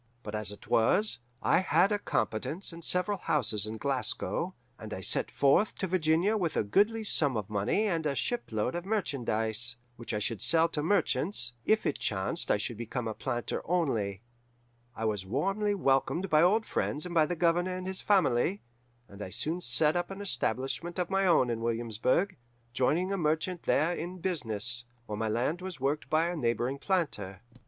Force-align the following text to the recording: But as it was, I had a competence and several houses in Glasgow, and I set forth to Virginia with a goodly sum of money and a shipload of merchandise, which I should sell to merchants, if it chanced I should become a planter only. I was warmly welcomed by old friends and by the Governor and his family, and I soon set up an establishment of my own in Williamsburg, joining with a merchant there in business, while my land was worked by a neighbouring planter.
But 0.23 0.33
as 0.33 0.51
it 0.51 0.67
was, 0.67 1.19
I 1.43 1.59
had 1.59 1.91
a 1.91 1.99
competence 1.99 2.73
and 2.73 2.83
several 2.83 3.19
houses 3.19 3.67
in 3.67 3.77
Glasgow, 3.77 4.55
and 4.79 4.95
I 4.95 5.01
set 5.01 5.29
forth 5.29 5.75
to 5.75 5.85
Virginia 5.85 6.37
with 6.37 6.57
a 6.57 6.63
goodly 6.63 7.03
sum 7.03 7.37
of 7.37 7.51
money 7.51 7.85
and 7.85 8.07
a 8.07 8.15
shipload 8.15 8.73
of 8.73 8.83
merchandise, 8.83 9.75
which 9.97 10.11
I 10.15 10.17
should 10.17 10.41
sell 10.41 10.67
to 10.69 10.81
merchants, 10.81 11.53
if 11.65 11.85
it 11.85 11.99
chanced 11.99 12.49
I 12.49 12.57
should 12.57 12.77
become 12.77 13.07
a 13.07 13.13
planter 13.13 13.61
only. 13.63 14.23
I 14.95 15.05
was 15.05 15.27
warmly 15.27 15.75
welcomed 15.75 16.31
by 16.31 16.41
old 16.41 16.65
friends 16.65 17.05
and 17.05 17.13
by 17.13 17.27
the 17.27 17.35
Governor 17.35 17.75
and 17.77 17.85
his 17.85 18.01
family, 18.01 18.63
and 19.07 19.21
I 19.21 19.29
soon 19.29 19.61
set 19.61 19.95
up 19.95 20.09
an 20.09 20.19
establishment 20.19 20.97
of 20.97 21.11
my 21.11 21.27
own 21.27 21.51
in 21.51 21.61
Williamsburg, 21.61 22.37
joining 22.73 23.09
with 23.09 23.13
a 23.13 23.17
merchant 23.17 23.63
there 23.67 23.93
in 23.93 24.17
business, 24.17 24.83
while 25.05 25.17
my 25.17 25.29
land 25.29 25.61
was 25.61 25.79
worked 25.79 26.09
by 26.09 26.25
a 26.27 26.35
neighbouring 26.35 26.79
planter. 26.79 27.41